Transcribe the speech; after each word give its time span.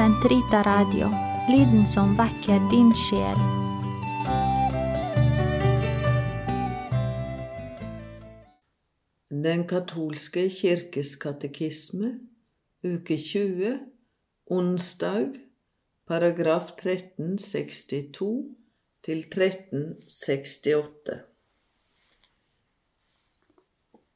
Sentrita 0.00 0.62
Radio, 0.64 1.10
lyden 1.52 1.88
som 1.88 2.14
vekker 2.16 2.62
din 2.70 2.88
sjel. 2.96 3.36
Den 9.28 9.66
katolske 9.68 10.46
kirkes 10.48 11.20
katekisme, 11.20 12.14
uke 12.80 13.18
20, 13.20 13.76
onsdag, 14.48 15.36
paragraf 16.08 16.72
1362 16.78 18.56
til 19.04 19.18
1368. 19.28 21.20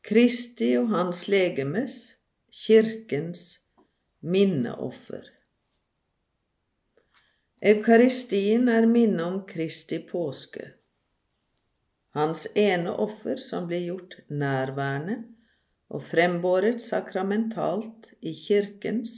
Kristi 0.00 0.72
og 0.80 0.88
hans 0.96 1.28
legemes, 1.28 2.16
kirkens 2.64 3.60
minneoffer. 4.22 5.33
Eukaristien 7.64 8.66
er 8.68 8.84
minne 8.84 9.24
om 9.24 9.36
Kristi 9.48 9.96
påske, 10.04 10.66
hans 12.12 12.42
ene 12.60 12.92
offer 13.00 13.40
som 13.40 13.64
blir 13.70 13.86
gjort 13.86 14.16
nærværende 14.28 15.14
og 15.88 16.04
frembåret 16.04 16.84
sakramentalt 16.84 18.10
i 18.20 18.34
kirkens, 18.36 19.14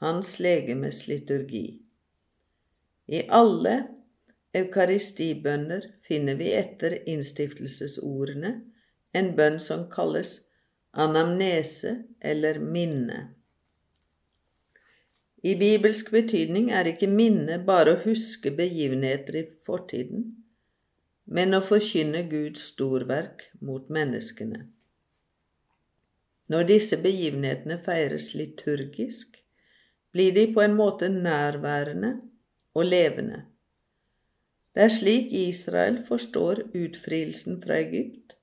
hans 0.00 0.38
legemes 0.40 1.02
liturgi. 1.10 1.66
I 3.12 3.26
alle 3.28 3.76
eukaristibønner 4.56 5.84
finner 6.08 6.40
vi 6.40 6.54
etter 6.56 6.96
innstiftelsesordene 7.04 8.54
en 9.20 9.32
bønn 9.36 9.60
som 9.60 9.84
kalles 9.92 10.38
anamnese 10.96 11.98
eller 12.24 12.56
minne. 12.56 13.34
I 15.44 15.52
bibelsk 15.60 16.08
betydning 16.10 16.70
er 16.72 16.88
ikke 16.88 17.08
minne 17.12 17.58
bare 17.64 17.92
å 17.92 18.02
huske 18.06 18.50
begivenheter 18.56 19.36
i 19.36 19.42
fortiden, 19.66 20.30
men 21.26 21.52
å 21.52 21.60
forkynne 21.60 22.22
Guds 22.30 22.62
storverk 22.70 23.44
mot 23.60 23.90
menneskene. 23.92 24.62
Når 26.48 26.68
disse 26.70 26.96
begivenhetene 27.02 27.76
feires 27.84 28.30
liturgisk, 28.38 29.36
blir 30.14 30.32
de 30.32 30.46
på 30.54 30.62
en 30.62 30.76
måte 30.78 31.10
nærværende 31.12 32.14
og 32.72 32.88
levende. 32.88 33.42
Det 34.72 34.86
er 34.86 34.94
slik 34.94 35.34
Israel 35.36 35.98
forstår 36.06 36.62
utfrielsen 36.76 37.60
fra 37.60 37.76
Egypt. 37.82 38.38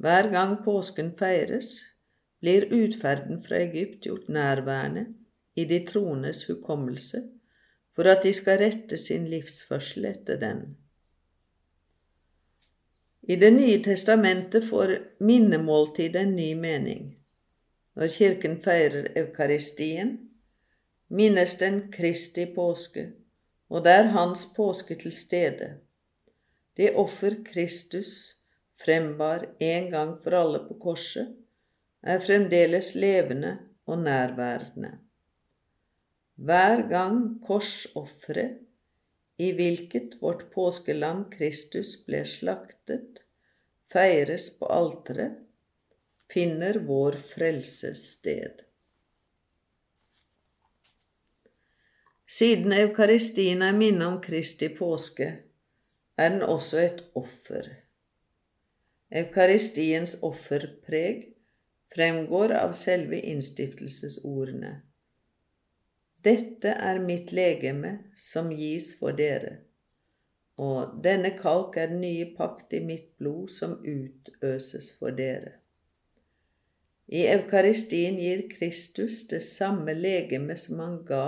Hver 0.00 0.28
gang 0.32 0.58
påsken 0.64 1.14
feires, 1.16 1.78
blir 2.40 2.68
utferden 2.72 3.40
fra 3.44 3.60
Egypt 3.62 4.04
gjort 4.08 4.28
nærværende 4.32 5.06
i 5.60 5.64
de 5.68 5.80
troendes 5.86 6.46
hukommelse 6.48 7.22
for 7.96 8.08
at 8.08 8.22
de 8.24 8.32
skal 8.36 8.60
rette 8.62 8.98
sin 8.98 9.26
livsførsel 9.28 10.06
etter 10.10 10.38
den. 10.40 10.62
I 13.22 13.36
Det 13.36 13.50
nye 13.52 13.78
testamentet 13.84 14.64
får 14.70 14.94
minnemåltid 15.20 16.16
en 16.16 16.36
ny 16.36 16.54
mening. 16.54 17.02
Når 17.94 18.08
Kirken 18.08 18.56
feirer 18.64 19.10
Eukaristien, 19.18 20.16
minnes 21.08 21.56
den 21.60 21.82
Kristi 21.92 22.46
påske, 22.54 23.10
og 23.68 23.84
det 23.84 23.92
er 23.92 24.12
Hans 24.14 24.46
påske 24.56 24.96
til 24.98 25.12
stede. 25.12 25.68
Det 26.76 26.94
offer 26.96 27.36
Kristus 27.44 28.40
frembar 28.80 29.44
en 29.60 29.90
gang 29.92 30.16
for 30.22 30.38
alle 30.40 30.62
på 30.68 30.78
korset, 30.80 31.36
er 32.02 32.22
fremdeles 32.24 32.94
levende 32.94 33.58
og 33.86 33.98
nærværende. 33.98 34.96
Hver 36.40 36.86
gang 36.88 37.20
korsofferet, 37.44 38.62
i 39.40 39.50
hvilket 39.56 40.14
vårt 40.20 40.46
påskelam 40.52 41.26
Kristus 41.32 41.94
ble 42.06 42.22
slaktet, 42.28 43.22
feires 43.92 44.46
på 44.56 44.68
alteret, 44.72 45.36
finner 46.32 46.80
vår 46.88 47.20
frelse 47.34 47.92
sted. 47.96 48.64
Siden 52.30 52.72
eukaristien 52.72 53.60
er 53.66 53.76
minne 53.76 54.08
om 54.08 54.20
Kristi 54.24 54.68
påske, 54.72 55.30
er 56.16 56.36
den 56.36 56.44
også 56.44 56.84
et 56.84 57.00
offer. 57.20 57.72
Eukaristiens 59.10 60.20
offerpreg 60.22 61.26
fremgår 61.92 62.54
av 62.60 62.76
selve 62.78 63.18
innstiftelsesordene. 63.32 64.78
Dette 66.22 66.68
er 66.68 66.98
mitt 67.00 67.30
legeme 67.32 67.90
som 68.14 68.50
gis 68.52 68.90
for 68.98 69.16
dere, 69.16 69.54
og 70.60 70.98
denne 71.04 71.30
kalk 71.38 71.78
er 71.80 71.88
den 71.88 72.02
nye 72.04 72.26
pakt 72.36 72.74
i 72.76 72.80
mitt 72.84 73.06
blod 73.16 73.48
som 73.54 73.78
utøses 73.80 74.90
for 74.98 75.16
dere. 75.16 75.54
I 77.08 77.24
Eukaristien 77.32 78.18
gir 78.20 78.42
Kristus 78.52 79.22
det 79.32 79.40
samme 79.46 79.94
legeme 79.96 80.58
som 80.60 80.82
han 80.84 81.00
ga 81.08 81.24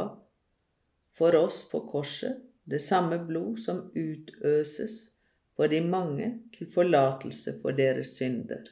for 1.17 1.41
oss 1.41 1.63
på 1.71 1.81
korset, 1.89 2.37
det 2.69 2.83
samme 2.85 3.17
blod 3.27 3.57
som 3.65 3.81
utøses 3.97 4.99
for 5.57 5.73
de 5.73 5.81
mange 5.81 6.29
til 6.53 6.69
forlatelse 6.71 7.57
for 7.65 7.75
deres 7.81 8.13
synder. 8.21 8.69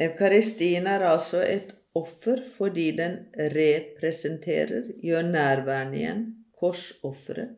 Eukaristien 0.00 0.88
er 0.88 1.04
altså 1.06 1.44
et 1.44 1.76
offer 1.98 2.40
fordi 2.56 2.90
den 2.96 3.18
representerer, 3.54 4.88
gjør 5.02 5.28
nærværende 5.28 5.98
igjen, 5.98 6.22
korsofferet, 6.56 7.56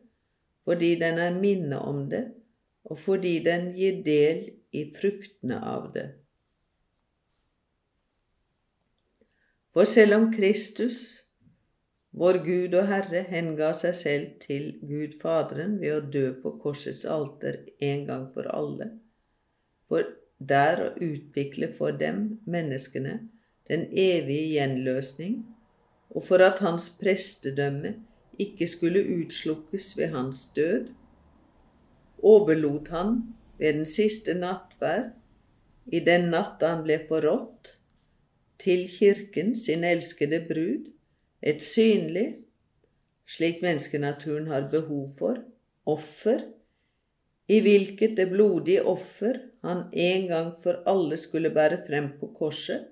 fordi 0.65 0.95
den 0.99 1.19
er 1.21 1.39
minne 1.39 1.79
om 1.79 2.05
det, 2.09 2.25
og 2.85 2.99
fordi 2.99 3.39
den 3.45 3.71
gir 3.77 4.01
del 4.05 4.45
i 4.75 4.85
fruktene 4.95 5.59
av 5.61 5.91
det. 5.93 6.07
For 9.75 9.87
selv 9.89 10.15
om 10.15 10.27
Kristus, 10.33 10.97
vår 12.15 12.39
Gud 12.45 12.75
og 12.79 12.87
Herre, 12.87 13.25
henga 13.27 13.73
seg 13.75 13.95
selv 13.99 14.27
til 14.43 14.69
Gud 14.87 15.17
Faderen 15.19 15.79
ved 15.81 15.95
å 15.97 16.03
dø 16.13 16.27
på 16.39 16.53
korsets 16.61 17.03
alter 17.11 17.57
en 17.83 18.05
gang 18.07 18.29
for 18.35 18.47
alle, 18.55 18.93
for 19.89 20.07
der 20.39 20.83
å 20.85 20.93
utvikle 21.03 21.73
for 21.75 21.95
dem, 21.99 22.37
menneskene, 22.47 23.17
den 23.69 23.87
evige 23.91 24.53
gjenløsning, 24.55 25.39
og 26.09 26.23
for 26.25 26.43
at 26.43 26.59
hans 26.59 26.89
prestedømme 27.01 27.95
ikke 28.39 28.67
skulle 28.67 29.05
utslukkes 29.17 29.97
ved 29.97 30.13
hans 30.13 30.45
død, 30.55 30.89
overlot 32.23 32.87
han 32.87 33.21
ved 33.59 33.73
den 33.73 33.85
siste 33.85 34.33
nattverd, 34.33 35.11
i 35.93 35.99
den 35.99 36.29
natt 36.33 36.63
han 36.65 36.83
ble 36.85 36.99
forrådt, 37.09 37.75
til 38.59 38.87
kirken, 38.89 39.53
sin 39.55 39.83
elskede 39.83 40.39
brud, 40.49 40.87
et 41.41 41.61
synlig, 41.61 42.27
slik 43.27 43.61
menneskenaturen 43.61 44.47
har 44.47 44.69
behov 44.71 45.11
for, 45.17 45.41
offer, 45.85 46.41
i 47.47 47.59
hvilket 47.61 48.15
det 48.17 48.29
blodige 48.31 48.81
offer 48.89 49.37
han 49.65 49.85
en 49.93 50.27
gang 50.31 50.53
for 50.63 50.81
alle 50.89 51.17
skulle 51.21 51.51
bære 51.53 51.83
frem 51.85 52.09
på 52.19 52.31
korset, 52.37 52.87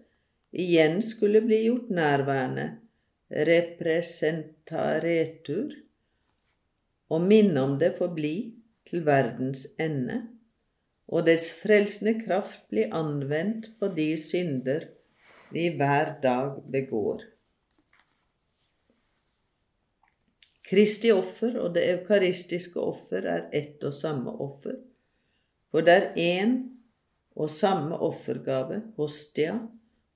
igjen 0.54 1.02
skulle 1.02 1.42
bli 1.42 1.66
gjort 1.66 1.90
nærværende, 1.90 2.78
representaretur, 3.34 5.74
og 7.10 7.22
minne 7.22 7.62
om 7.62 7.80
det 7.82 7.96
forbli 7.98 8.54
til 8.90 9.06
verdens 9.06 9.68
ende, 9.82 10.28
og 11.08 11.26
dets 11.28 11.54
frelsende 11.60 12.22
kraft 12.22 12.70
bli 12.72 12.84
anvendt 12.94 13.70
på 13.80 13.88
de 13.98 14.18
synder 14.18 14.80
vi 15.54 15.70
hver 15.78 16.20
dag 16.24 16.52
begår. 16.72 17.22
Kristi 20.64 21.12
offer 21.12 21.60
og 21.60 21.76
det 21.76 21.84
eukaristiske 21.92 22.80
offer 22.80 23.28
er 23.30 23.50
ett 23.54 23.84
og 23.84 23.94
samme 23.94 24.32
offer, 24.42 24.76
for 25.70 25.80
det 25.86 25.94
er 25.94 26.14
én 26.18 26.74
og 27.36 27.50
samme 27.50 27.98
offergave, 27.98 28.82
hostia, 28.98 29.60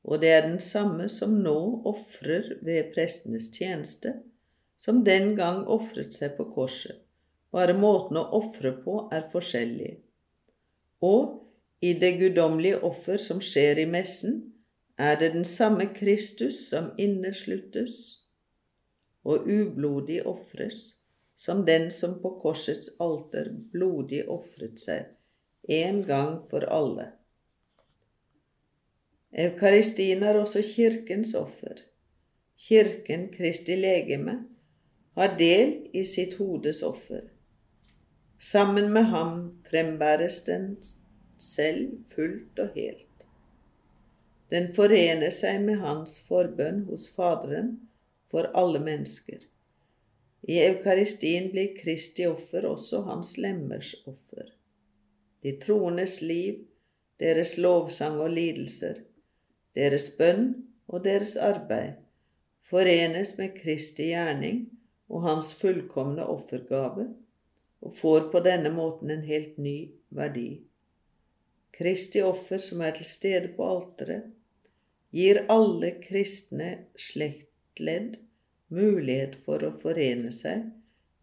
og 0.08 0.22
det 0.24 0.30
er 0.32 0.46
den 0.46 0.60
samme 0.64 1.10
som 1.12 1.34
nå 1.44 1.58
ofrer 1.90 2.54
ved 2.64 2.94
prestenes 2.94 3.50
tjeneste, 3.52 4.14
som 4.80 5.04
den 5.04 5.34
gang 5.36 5.66
ofret 5.68 6.16
seg 6.16 6.38
på 6.38 6.48
korset, 6.54 6.96
bare 7.52 7.76
måten 7.76 8.20
å 8.22 8.28
ofre 8.40 8.72
på 8.84 9.02
er 9.14 9.28
forskjellig. 9.32 9.98
Og 11.04 11.44
i 11.84 11.92
det 12.00 12.14
guddommelige 12.22 12.80
offer 12.88 13.20
som 13.22 13.42
skjer 13.44 13.84
i 13.84 13.88
messen, 13.90 14.40
er 14.98 15.20
det 15.20 15.34
den 15.36 15.46
samme 15.46 15.90
Kristus 15.94 16.64
som 16.70 16.90
innesluttes 16.98 17.98
og 19.28 19.46
ublodig 19.46 20.24
ofres, 20.26 20.96
som 21.38 21.66
den 21.68 21.92
som 21.94 22.16
på 22.24 22.32
korsets 22.42 22.96
alter 23.04 23.52
blodig 23.74 24.24
ofret 24.32 24.80
seg 24.82 25.12
en 25.68 26.02
gang 26.08 26.40
for 26.50 26.64
alle. 26.72 27.12
Eukaristien 29.38 30.24
er 30.26 30.40
også 30.40 30.64
kirkens 30.66 31.36
offer. 31.38 31.84
Kirken, 32.58 33.28
Kristi 33.30 33.76
legeme, 33.78 34.40
har 35.14 35.36
del 35.38 35.76
i 35.94 36.02
sitt 36.10 36.40
hodes 36.40 36.80
offer. 36.84 37.22
Sammen 38.40 38.90
med 38.94 39.12
ham 39.14 39.36
frembæres 39.70 40.42
den 40.48 40.72
selv 41.38 41.92
fullt 42.16 42.60
og 42.60 42.74
helt. 42.74 43.26
Den 44.50 44.72
forener 44.74 45.30
seg 45.36 45.62
med 45.68 45.84
hans 45.84 46.16
forbønn 46.26 46.88
hos 46.88 47.06
Faderen 47.14 47.76
for 48.32 48.50
alle 48.58 48.82
mennesker. 48.82 49.44
I 50.50 50.58
eukaristien 50.64 51.52
blir 51.52 51.76
Kristi 51.78 52.26
offer 52.26 52.66
også 52.66 53.04
hans 53.06 53.36
lemmers 53.38 53.94
offer. 54.06 54.50
De 55.44 55.54
troendes 55.62 56.22
liv, 56.22 56.64
deres 57.20 57.58
lovsang 57.62 58.18
og 58.22 58.32
lidelser, 58.34 59.04
deres 59.78 60.10
bønn 60.18 60.50
og 60.90 61.06
deres 61.06 61.38
arbeid 61.38 61.96
forenes 62.68 63.38
med 63.38 63.56
Kristi 63.62 64.10
gjerning 64.12 64.66
og 65.08 65.24
hans 65.24 65.54
fullkomne 65.56 66.26
offergave, 66.28 67.08
og 67.82 67.94
får 67.96 68.32
på 68.34 68.42
denne 68.44 68.72
måten 68.74 69.12
en 69.14 69.24
helt 69.24 69.58
ny 69.62 69.78
verdi. 70.18 70.50
Kristi 71.78 72.24
offer 72.26 72.60
som 72.64 72.82
er 72.82 72.96
til 72.98 73.08
stede 73.08 73.54
på 73.56 73.68
alteret, 73.70 74.34
gir 75.14 75.44
alle 75.54 75.94
kristne 76.02 76.72
slektledd 77.00 78.18
mulighet 78.74 79.38
for 79.46 79.64
å 79.64 79.72
forene 79.80 80.34
seg 80.36 80.66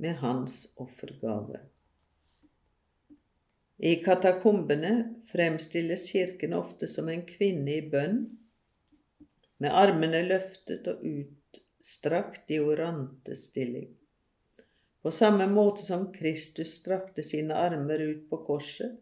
med 0.01 0.23
hans 0.23 0.63
offergave. 0.81 1.61
I 3.85 3.99
katakombene 4.01 4.95
fremstilles 5.29 6.07
kirken 6.15 6.55
ofte 6.57 6.89
som 6.89 7.11
en 7.13 7.27
kvinne 7.27 7.75
i 7.75 7.83
bønn, 7.91 8.23
med 9.63 9.75
armene 9.75 10.23
løftet 10.27 10.87
og 10.91 11.05
utstrakt 11.07 12.51
i 12.51 12.59
orante 12.63 13.37
stilling. 13.39 13.91
På 15.05 15.13
samme 15.13 15.47
måte 15.51 15.85
som 15.85 16.07
Kristus 16.13 16.79
strakte 16.81 17.23
sine 17.23 17.57
armer 17.61 18.01
ut 18.01 18.23
på 18.31 18.41
korset, 18.47 18.97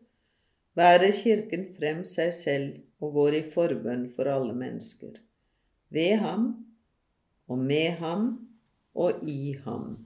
bærer 0.74 1.12
Kirken 1.14 1.68
frem 1.76 2.02
seg 2.08 2.32
selv 2.34 3.02
og 3.02 3.14
går 3.18 3.38
i 3.38 3.42
forbønn 3.54 4.08
for 4.16 4.30
alle 4.32 4.54
mennesker, 4.56 5.18
ved 5.94 6.16
ham 6.24 6.48
og 7.46 7.58
med 7.58 8.00
ham 8.02 8.32
og 8.94 9.22
i 9.28 9.54
ham. 9.64 10.00